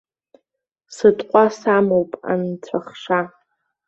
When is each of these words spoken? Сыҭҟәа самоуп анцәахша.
Сыҭҟәа 0.95 1.45
самоуп 1.59 2.11
анцәахша. 2.31 3.19